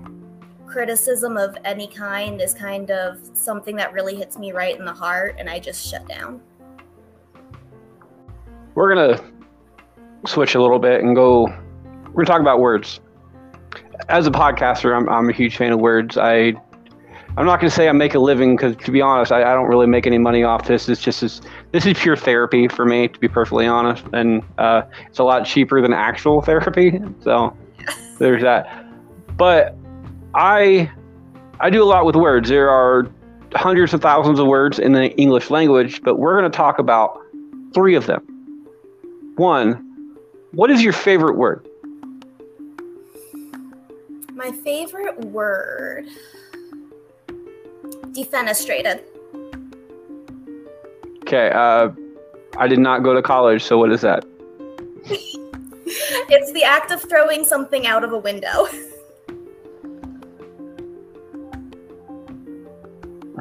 [0.65, 4.93] criticism of any kind is kind of something that really hits me right in the
[4.93, 6.41] heart, and I just shut down.
[8.75, 9.23] We're going to
[10.25, 11.43] switch a little bit and go,
[12.07, 12.99] we're going to talk about words.
[14.09, 16.17] As a podcaster, I'm, I'm a huge fan of words.
[16.17, 16.55] I
[17.35, 19.55] I'm not going to say I make a living because, to be honest, I, I,
[19.55, 20.87] don't really make any money off this.
[20.87, 21.41] It's just this,
[21.71, 25.43] this is pure therapy for me, to be perfectly honest, and uh, it's a lot
[25.43, 26.99] cheaper than actual therapy.
[27.23, 27.55] So
[28.19, 28.85] there's that.
[29.35, 29.75] But
[30.35, 30.91] I
[31.59, 32.49] I do a lot with words.
[32.49, 33.07] There are
[33.55, 37.19] hundreds of thousands of words in the English language, but we're going to talk about
[37.73, 38.21] three of them.
[39.37, 40.17] One,
[40.51, 41.67] what is your favorite word?
[44.35, 46.09] My favorite word
[48.13, 49.01] defenestrated.
[51.23, 51.89] Okay, uh,
[52.57, 54.25] I did not go to college, so what is that?
[55.05, 58.67] it's the act of throwing something out of a window.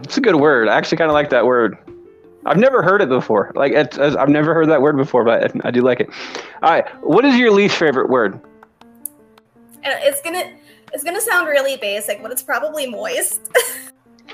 [0.05, 0.69] It's a good word.
[0.69, 1.79] I actually kind of like that word.
[2.45, 3.53] I've never heard it before.
[3.55, 6.11] Like it's, I've never heard that word before, but I, I do like it.
[6.63, 8.41] All right, what is your least favorite word?
[9.85, 10.53] It's gonna
[10.93, 13.41] it's gonna sound really basic, but it's probably moist.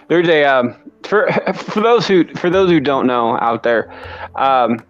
[0.09, 3.92] There's a um, for for those who for those who don't know out there,
[4.37, 4.81] um,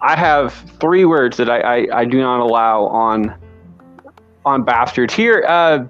[0.00, 3.34] I have three words that I, I, I, do not allow on
[4.44, 5.44] on bastards here.
[5.46, 5.86] Uh,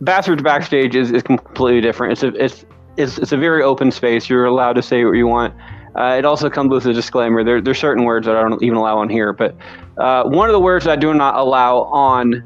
[0.00, 2.12] bastards backstage is, is completely different.
[2.12, 2.64] It's a it's,
[2.96, 4.28] it's it's a very open space.
[4.28, 5.54] You're allowed to say what you want.
[5.94, 7.44] Uh, it also comes with a disclaimer.
[7.44, 9.54] There, there's certain words that I don't even allow on here, but
[9.98, 12.42] uh, one of the words that I do not allow on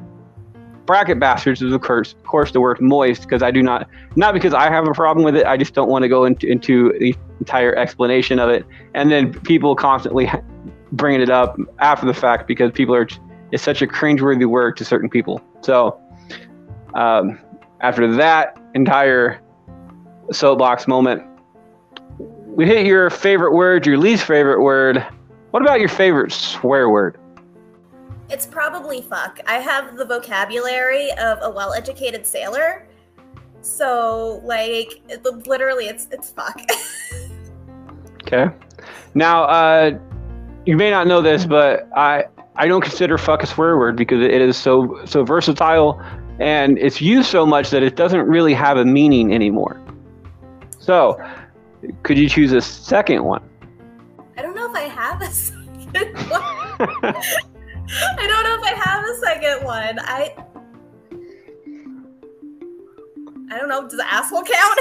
[0.86, 4.32] bracket bastards is of course, of course the word moist because I do not not
[4.32, 5.46] because I have a problem with it.
[5.46, 9.32] I just don't want to go into into the entire explanation of it, and then
[9.40, 10.30] people constantly
[10.92, 13.06] bringing it up after the fact because people are
[13.52, 15.40] it's such a cringeworthy word to certain people.
[15.60, 16.00] So
[16.94, 17.38] um,
[17.80, 19.40] after that entire
[20.32, 21.22] soapbox moment,
[22.46, 25.04] we hit your favorite word, your least favorite word.
[25.50, 27.18] What about your favorite swear word?
[28.28, 28.65] It's probably
[29.02, 29.40] fuck.
[29.46, 32.86] I have the vocabulary of a well-educated sailor.
[33.62, 36.60] So like it, literally it's it's fuck.
[38.26, 38.52] Okay.
[39.14, 39.96] Now, uh,
[40.64, 42.24] you may not know this, but I
[42.56, 46.02] I don't consider fuck a swear word because it is so so versatile
[46.40, 49.80] and it's used so much that it doesn't really have a meaning anymore.
[50.78, 51.22] So,
[52.02, 53.42] could you choose a second one?
[54.36, 57.14] I don't know if I have a second one.
[58.18, 58.45] I don't know if I
[58.86, 59.98] have a second one.
[60.00, 60.34] I
[63.50, 63.82] I don't know.
[63.82, 64.78] Does the asshole count?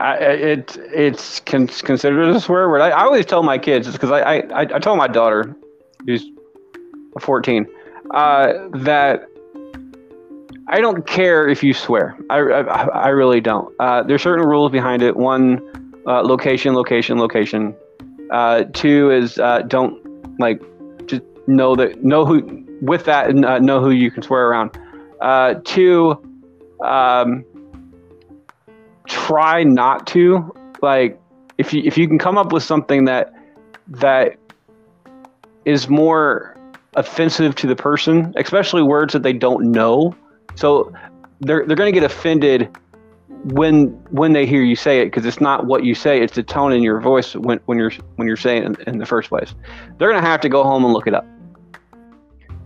[0.00, 2.80] I, it it's con- considered a swear word.
[2.80, 5.54] I, I always tell my kids because I, I I told my daughter,
[6.06, 6.26] who's
[7.20, 7.66] 14,
[8.12, 9.28] uh, that
[10.68, 12.18] I don't care if you swear.
[12.30, 13.72] I, I, I really don't.
[13.78, 15.16] Uh, there's certain rules behind it.
[15.16, 15.60] One,
[16.06, 17.74] uh, location, location, location.
[18.30, 20.00] Uh, two is uh, don't
[20.40, 20.60] like
[21.06, 24.78] just know that know who with that and uh, know who you can swear around.
[25.20, 25.54] Uh,
[26.84, 27.44] um,
[29.06, 31.18] try not to like
[31.58, 33.32] if you if you can come up with something that
[33.88, 34.36] that
[35.64, 36.56] is more
[36.96, 40.14] offensive to the person, especially words that they don't know.
[40.54, 40.92] So
[41.40, 42.76] they're they're going to get offended
[43.44, 46.42] when when they hear you say it because it's not what you say; it's the
[46.42, 49.28] tone in your voice when when you're when you're saying it in, in the first
[49.28, 49.54] place.
[49.98, 51.26] They're going to have to go home and look it up.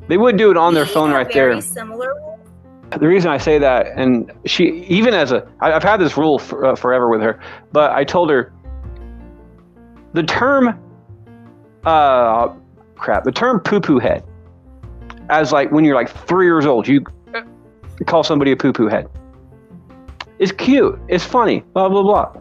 [0.09, 1.61] They would do it on their phone right very there.
[1.61, 2.15] Similar.
[2.99, 6.39] The reason I say that, and she even as a, I, I've had this rule
[6.39, 7.39] for, uh, forever with her,
[7.71, 8.53] but I told her
[10.15, 10.81] the term,
[11.85, 12.49] uh,
[12.97, 14.25] crap, the term poo poo head,
[15.29, 17.05] as like when you're like three years old, you
[18.07, 19.07] call somebody a poo poo head.
[20.39, 20.99] It's cute.
[21.09, 21.61] It's funny.
[21.75, 22.33] Blah blah blah.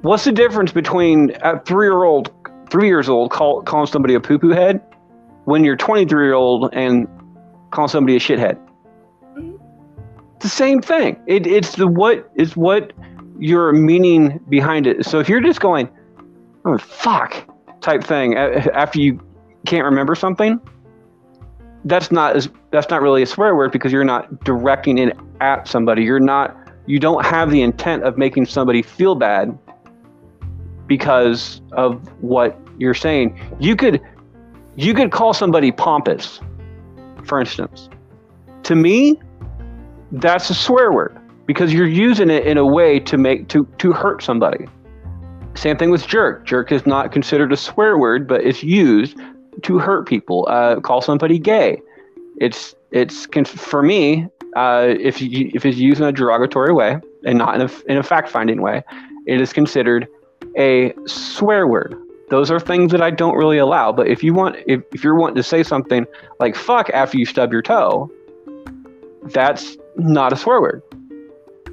[0.00, 2.32] What's the difference between a three year old,
[2.68, 4.80] three years old, call, calling somebody a poo poo head,
[5.46, 7.08] when you're 23 year old and
[7.70, 8.58] call somebody a shithead?
[9.34, 9.56] Mm-hmm.
[10.34, 11.18] It's the same thing.
[11.26, 12.92] It, it's the what is what
[13.38, 15.06] your meaning behind it.
[15.06, 15.88] So if you're just going,
[16.64, 17.48] oh fuck,
[17.80, 19.20] type thing after you
[19.66, 20.60] can't remember something,
[21.84, 25.68] that's not as that's not really a swear word because you're not directing it at
[25.68, 26.02] somebody.
[26.02, 26.56] You're not
[26.86, 29.56] you don't have the intent of making somebody feel bad
[30.86, 33.38] because of what you're saying.
[33.60, 34.00] You could
[34.76, 36.40] you could call somebody pompous,
[37.24, 37.88] for instance.
[38.64, 39.18] To me,
[40.12, 43.92] that's a swear word because you're using it in a way to make to to
[43.92, 44.66] hurt somebody.
[45.54, 46.44] Same thing with jerk.
[46.44, 49.16] Jerk is not considered a swear word, but it's used
[49.62, 50.46] to hurt people.
[50.50, 51.80] Uh, call somebody gay.
[52.38, 54.28] It's it's for me.
[54.54, 57.98] Uh, if you, if it's used in a derogatory way and not in a, in
[57.98, 58.82] a fact finding way,
[59.26, 60.08] it is considered
[60.56, 61.94] a swear word.
[62.28, 63.92] Those are things that I don't really allow.
[63.92, 66.06] But if you want, if, if you're wanting to say something
[66.40, 68.10] like "fuck" after you stub your toe,
[69.24, 70.82] that's not a swear word.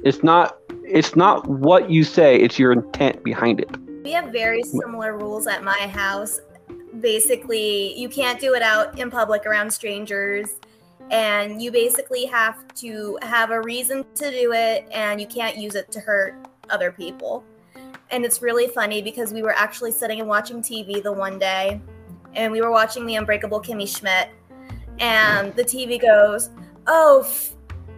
[0.04, 0.58] It's not.
[0.84, 2.36] It's not what you say.
[2.36, 3.70] It's your intent behind it.
[4.04, 6.40] We have very similar rules at my house.
[7.00, 10.56] Basically, you can't do it out in public around strangers,
[11.10, 15.74] and you basically have to have a reason to do it, and you can't use
[15.74, 16.34] it to hurt
[16.70, 17.42] other people.
[18.14, 21.80] And it's really funny because we were actually sitting and watching TV the one day,
[22.34, 24.28] and we were watching The Unbreakable Kimmy Schmidt,
[25.00, 26.50] and the TV goes,
[26.86, 27.28] "Oh,"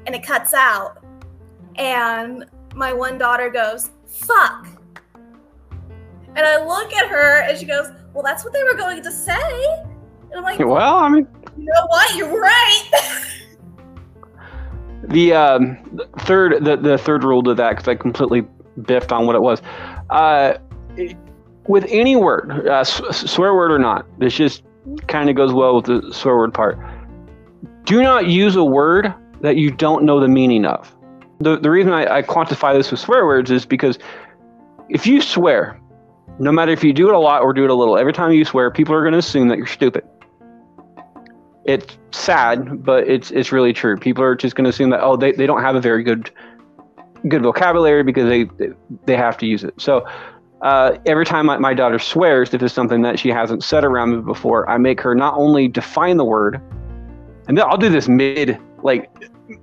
[0.07, 1.05] and it cuts out,
[1.75, 4.67] and my one daughter goes, "Fuck."
[6.35, 9.11] And I look at her and she goes, Well, that's what they were going to
[9.11, 9.65] say.
[10.31, 12.17] And I'm like, Well, I mean, You know what?
[12.17, 12.91] You're right.
[15.05, 18.47] the um, the third the, the third rule to that because I completely
[18.83, 19.63] biffed on what it was.
[20.11, 20.55] Uh,
[21.67, 24.63] with any word, uh, swear word or not, this just
[25.09, 26.79] kind of goes well with the swear word part.
[27.85, 30.95] Do not use a word that you don't know the meaning of.
[31.41, 33.99] The, the reason I, I quantify this with swear words is because
[34.89, 35.81] if you swear,
[36.39, 38.33] no matter if you do it a lot or do it a little, every time
[38.33, 40.05] you swear, people are going to assume that you're stupid.
[41.65, 43.97] It's sad, but it's it's really true.
[43.97, 46.31] People are just going to assume that oh they, they don't have a very good
[47.29, 48.45] good vocabulary because they
[49.07, 49.75] they, have to use it.
[49.79, 50.07] So
[50.63, 54.17] uh, every time my, my daughter swears, if it's something that she hasn't said around
[54.17, 56.61] me before, I make her not only define the word,
[57.49, 59.11] and then I'll do this mid like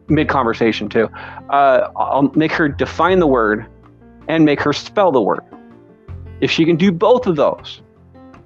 [0.07, 1.09] mid conversation too.
[1.49, 3.65] Uh, I'll make her define the word
[4.27, 5.43] and make her spell the word.
[6.41, 7.81] If she can do both of those,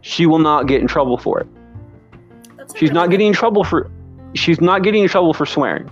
[0.02, 1.48] she will not get in trouble for it.
[2.58, 3.92] That's She's not getting in trouble for
[4.36, 5.90] she's not getting in trouble for swearing.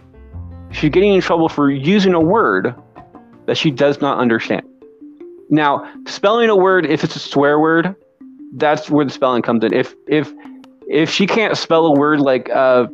[0.71, 2.75] She's getting in trouble for using a word
[3.45, 4.67] that she does not understand.
[5.49, 7.95] Now, spelling a word if it's a swear word,
[8.55, 9.73] that's where the spelling comes in.
[9.73, 10.31] If if
[10.87, 12.87] if she can't spell a word like uh,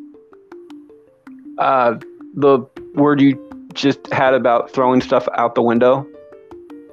[1.58, 1.96] uh,
[2.36, 2.60] the
[2.96, 3.40] word you
[3.74, 6.06] just had about throwing stuff out the window,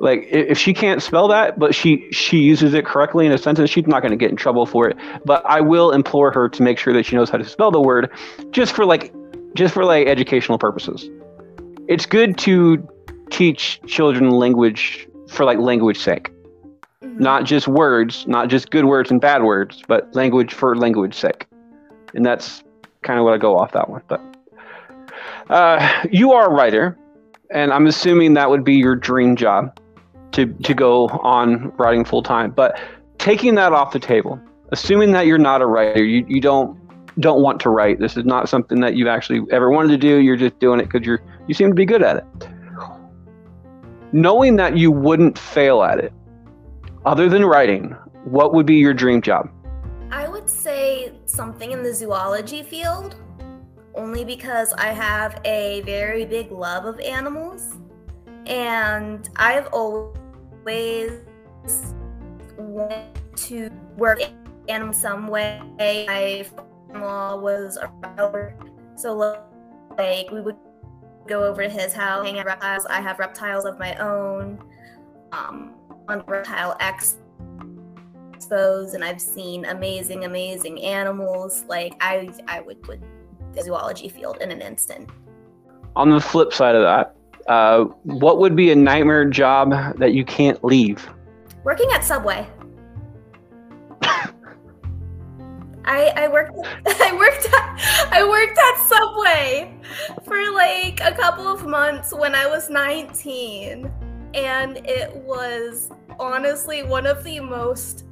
[0.01, 3.71] like if she can't spell that, but she she uses it correctly in a sentence,
[3.71, 4.97] she's not going to get in trouble for it.
[5.25, 7.81] But I will implore her to make sure that she knows how to spell the
[7.81, 8.11] word,
[8.51, 9.13] just for like
[9.55, 11.09] just for like educational purposes.
[11.89, 12.87] It's good to
[13.31, 16.31] teach children language for like language sake
[17.05, 17.21] Mhm.
[17.21, 21.47] not just words, not just good words and bad words, but language for language sake.
[22.15, 22.65] And that's
[23.03, 24.03] kind of what I go off that one.
[24.09, 24.21] But
[25.49, 26.97] uh, you are a writer,
[27.53, 29.79] and I'm assuming that would be your dream job
[30.33, 32.51] to to go on writing full time.
[32.51, 32.79] But
[33.19, 34.39] taking that off the table,
[34.73, 36.77] assuming that you're not a writer, you, you don't
[37.21, 37.99] don't want to write.
[38.01, 40.17] This is not something that you've actually ever wanted to do.
[40.17, 42.25] You're just doing it because you're you seem to be good at it.
[44.13, 46.13] Knowing that you wouldn't fail at it,
[47.05, 47.95] other than writing,
[48.25, 49.51] what would be your dream job?
[50.11, 53.17] I would say something in the zoology field,
[53.95, 57.77] only because I have a very big love of animals.
[58.47, 61.21] And I've always
[62.57, 64.33] wanted to work in
[64.69, 65.61] animals some way.
[65.79, 67.91] My father-in-law was a
[68.97, 69.15] so
[69.99, 70.57] like we would
[71.29, 72.87] go over to his house, hang out with reptiles.
[72.87, 74.59] I have reptiles of my own.
[75.33, 75.75] Um,
[76.09, 77.19] on reptile X
[78.39, 81.65] expos and I've seen amazing, amazing animals.
[81.69, 83.01] Like I, I would put
[83.53, 85.11] the zoology field in an instant.
[85.97, 87.17] On the flip side of that,
[87.51, 91.09] uh, what would be a nightmare job that you can't leave?
[91.65, 92.47] Working at Subway.
[95.85, 96.53] I, I worked
[96.87, 99.75] I worked at, I worked at Subway
[100.99, 103.91] like a couple of months when I was 19
[104.35, 108.05] and it was honestly one of the most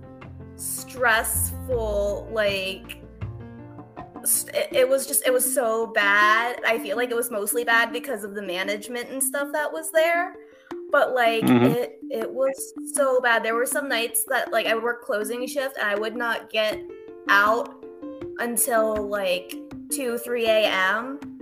[0.57, 3.03] stressful like
[4.25, 6.61] st- it, was just it was so bad.
[6.67, 9.91] I feel like it was mostly bad because of the management and stuff that was
[9.91, 10.35] there
[10.91, 11.75] but like Mhm.
[11.75, 13.43] it it was so bad.
[13.43, 16.51] There were some nights that like i would work closing shift and i would not
[16.51, 16.81] get
[17.29, 17.85] out
[18.39, 19.55] until like
[19.91, 21.36] 2 3 a.m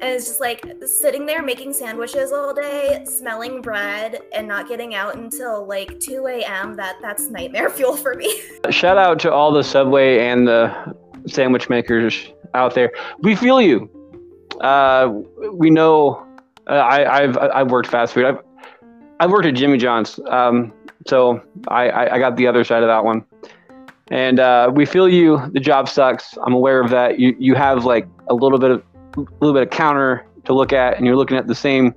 [0.00, 4.94] and it's just like sitting there making sandwiches all day smelling bread and not getting
[4.94, 8.40] out until like 2 a.m that that's nightmare fuel for me
[8.70, 10.94] Shout out to all the Subway and the
[11.26, 12.92] sandwich makers out there.
[13.20, 13.90] We feel you.
[14.60, 15.12] Uh,
[15.52, 16.26] we know.
[16.68, 18.26] Uh, I, I've I've worked fast food.
[18.26, 18.38] I've
[19.20, 20.20] I've worked at Jimmy John's.
[20.28, 20.72] Um,
[21.06, 23.24] so I, I I got the other side of that one.
[24.10, 25.42] And uh, we feel you.
[25.52, 26.36] The job sucks.
[26.44, 27.18] I'm aware of that.
[27.18, 28.82] You you have like a little bit of
[29.40, 31.94] little bit of counter to look at, and you're looking at the same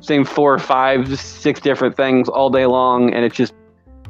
[0.00, 3.52] same four, five, six different things all day long, and it's just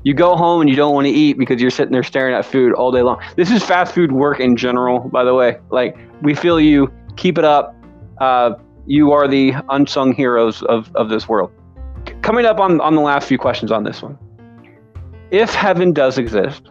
[0.03, 2.45] you go home and you don't want to eat because you're sitting there staring at
[2.45, 3.21] food all day long.
[3.37, 5.59] This is fast food work in general, by the way.
[5.71, 6.93] Like we feel you.
[7.17, 7.75] Keep it up.
[8.19, 8.53] Uh,
[8.87, 11.51] you are the unsung heroes of, of this world.
[12.23, 14.19] Coming up on, on the last few questions on this one.
[15.31, 16.71] If heaven does exist,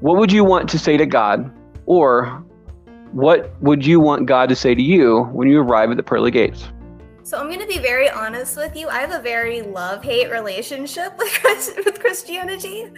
[0.00, 1.52] what would you want to say to God,
[1.86, 2.44] or
[3.12, 6.30] what would you want God to say to you when you arrive at the pearly
[6.30, 6.68] gates?
[7.28, 8.88] So I'm going to be very honest with you.
[8.88, 12.90] I have a very love-hate relationship with Christianity,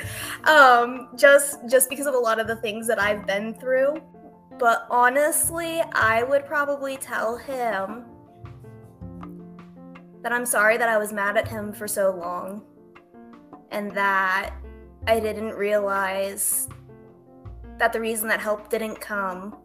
[0.45, 4.01] um, just just because of a lot of the things that I've been through.
[4.57, 8.05] But honestly, I would probably tell him
[10.23, 12.63] that I'm sorry that I was mad at him for so long,
[13.73, 14.55] and that
[15.09, 16.69] I didn't realize
[17.79, 19.57] that the reason that help didn't come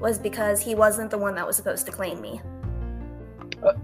[0.00, 2.40] was because he wasn't the one that was supposed to claim me.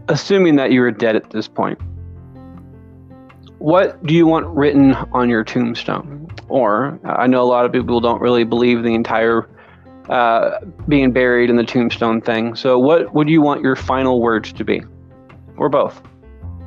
[0.08, 1.78] assuming that you were dead at this point,
[3.58, 6.28] what do you want written on your tombstone?
[6.48, 9.48] Or I know a lot of people don't really believe the entire
[10.08, 12.54] uh, being buried in the tombstone thing.
[12.54, 14.82] So, what would you want your final words to be,
[15.56, 16.02] or both?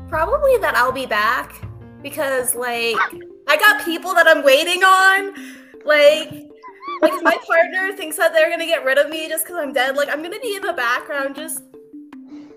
[0.09, 1.61] Probably that I'll be back
[2.01, 2.95] because like
[3.47, 5.35] I got people that I'm waiting on.
[5.85, 6.49] Like
[7.01, 9.73] like if my partner thinks that they're gonna get rid of me just because I'm
[9.73, 11.63] dead, like I'm gonna be in the background just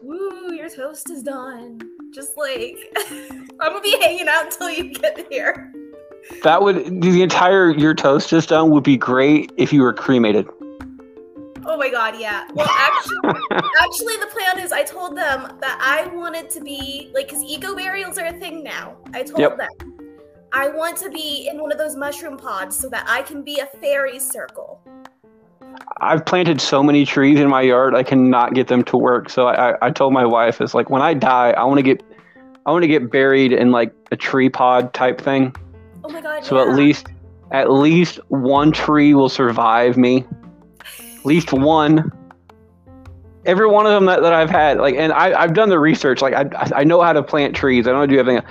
[0.02, 1.80] woo, your toast is done.
[2.12, 2.76] Just like
[3.60, 5.72] I'm gonna be hanging out until you get here.
[6.42, 10.48] That would the entire your toast just done would be great if you were cremated.
[11.66, 12.46] Oh my god, yeah.
[12.54, 13.16] Well actually
[13.80, 17.76] actually the plan is I told them that I wanted to be like because eco
[17.76, 18.96] burials are a thing now.
[19.14, 19.58] I told Yep.
[19.58, 19.89] them
[20.52, 23.60] I want to be in one of those mushroom pods so that I can be
[23.60, 24.80] a fairy circle.
[26.00, 29.30] I've planted so many trees in my yard, I cannot get them to work.
[29.30, 31.82] So I, I, I told my wife, it's like when I die, I want to
[31.82, 32.02] get,
[32.66, 35.54] I want to get buried in like a tree pod type thing.
[36.02, 36.44] Oh my god.
[36.44, 36.70] So yeah.
[36.70, 37.06] at least,
[37.52, 40.24] at least one tree will survive me.
[40.98, 42.10] At least one.
[43.46, 46.20] Every one of them that, that I've had, like, and I, I've done the research.
[46.20, 47.86] Like, I, I know how to plant trees.
[47.86, 48.42] I know how to do everything.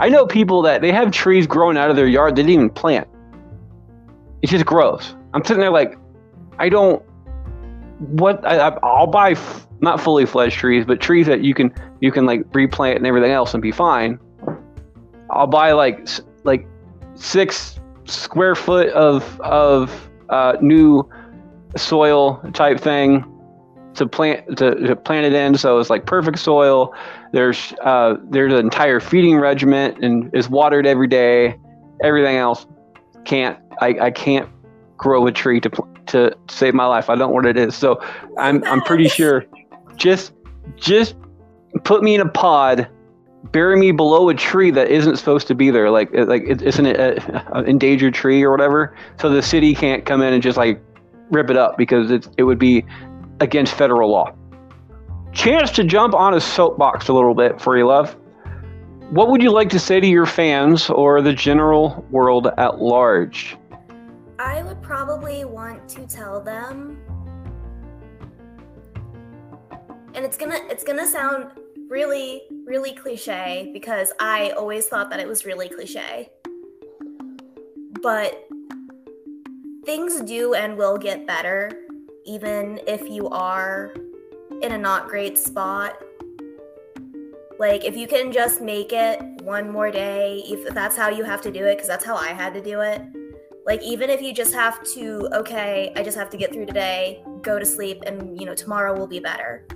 [0.00, 2.70] I know people that they have trees growing out of their yard they didn't even
[2.70, 3.06] plant.
[4.40, 5.14] It just grows.
[5.34, 5.98] I'm sitting there like,
[6.58, 7.02] I don't.
[7.98, 11.70] What I, I'll buy f- not fully fledged trees, but trees that you can
[12.00, 14.18] you can like replant and everything else and be fine.
[15.28, 16.08] I'll buy like
[16.44, 16.66] like
[17.14, 21.06] six square foot of of uh, new
[21.76, 23.29] soil type thing
[24.00, 26.94] to plant to, to, plant it in so it's like perfect soil.
[27.32, 31.54] There's uh, there's an entire feeding regiment and is watered every day.
[32.02, 32.66] Everything else
[33.26, 34.48] can't I, I can't
[34.96, 35.70] grow a tree to
[36.06, 37.10] to save my life.
[37.10, 37.74] I don't know what it is.
[37.76, 38.02] So
[38.38, 39.44] i'm i'm pretty sure.
[39.96, 40.32] Just
[40.76, 41.14] just
[41.84, 42.88] put me in a pod
[43.52, 45.90] bury me below a tree that isn't supposed to be there.
[45.90, 48.96] Like like it isn't an endangered tree or whatever.
[49.20, 50.82] So the city can't come in and just like
[51.30, 52.86] rip it up because it's it would be
[53.40, 54.34] against federal law.
[55.32, 58.16] Chance to jump on a soapbox a little bit for you love.
[59.10, 63.56] What would you like to say to your fans or the general world at large?
[64.38, 66.98] I would probably want to tell them
[70.14, 71.52] and it's gonna it's gonna sound
[71.88, 76.30] really, really cliche because I always thought that it was really cliche.
[78.02, 78.46] But
[79.84, 81.70] things do and will get better,
[82.34, 83.94] even if you are
[84.62, 86.02] in a not great spot.
[87.58, 91.42] Like, if you can just make it one more day, if that's how you have
[91.42, 93.02] to do it, because that's how I had to do it.
[93.66, 97.22] Like, even if you just have to, okay, I just have to get through today,
[97.42, 99.66] go to sleep, and, you know, tomorrow will be better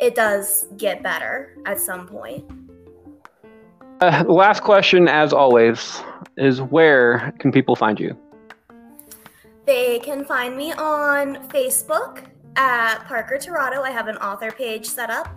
[0.00, 2.44] it does get better at some point.
[4.00, 6.02] Uh, last question, as always,
[6.38, 8.16] is where can people find you?
[9.70, 12.24] They can find me on Facebook
[12.56, 13.84] at Parker Terrato.
[13.84, 15.28] I have an author page set up.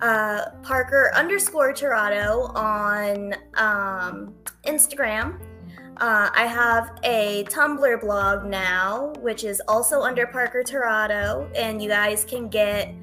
[0.00, 4.34] Uh, Parker underscore Terrato on um,
[4.68, 5.40] Instagram.
[5.96, 11.88] Uh, I have a Tumblr blog now, which is also under Parker Terrato, and you
[11.88, 12.94] guys can get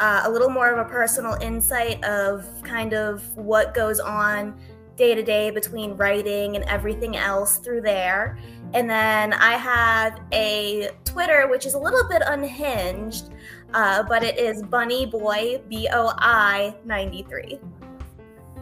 [0.00, 4.54] uh, a little more of a personal insight of kind of what goes on
[5.00, 8.38] day to day between writing and everything else through there.
[8.74, 13.30] And then I have a Twitter, which is a little bit unhinged,
[13.74, 17.58] uh, but it is Bunny Boy, B O I 93.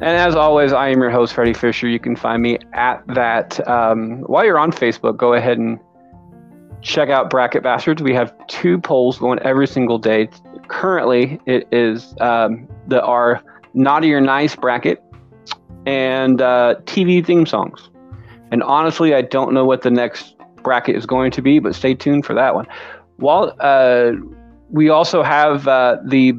[0.01, 1.89] And as always, I am your host, Freddie Fisher.
[1.89, 3.69] You can find me at that.
[3.69, 5.81] Um, while you're on Facebook, go ahead and
[6.81, 8.01] check out Bracket Bastards.
[8.01, 10.29] We have two polls going every single day
[10.69, 13.43] currently it is um, the our
[13.75, 15.03] naughty or nice bracket
[15.87, 17.91] and uh, TV theme songs.
[18.51, 21.95] And honestly, I don't know what the next bracket is going to be, but stay
[21.95, 22.67] tuned for that one.
[23.17, 24.13] While uh,
[24.71, 26.35] we also have uh, the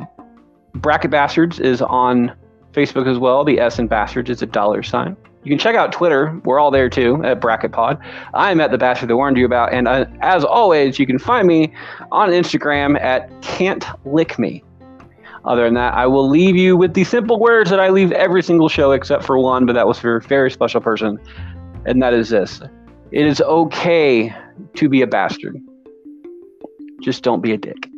[0.74, 2.34] bracket bastards is on
[2.74, 3.44] Facebook as well.
[3.44, 5.16] The S in bastards is a dollar sign.
[5.44, 6.40] You can check out Twitter.
[6.44, 7.98] We're all there too at Bracket Pod.
[8.34, 11.48] I'm at the Bastard that warned you about, and uh, as always, you can find
[11.48, 11.74] me
[12.12, 14.64] on Instagram at Can't Lick Me.
[15.46, 18.44] Other than that, I will leave you with the simple words that I leave every
[18.44, 21.18] single show except for one, but that was for a very special person,
[21.86, 22.62] and that is this:
[23.12, 24.34] It is okay
[24.76, 25.58] to be a bastard.
[27.02, 27.89] Just don't be a dick.